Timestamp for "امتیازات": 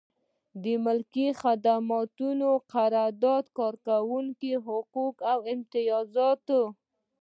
5.53-6.45